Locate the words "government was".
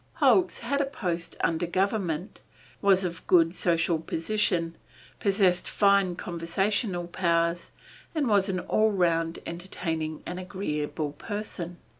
1.67-3.05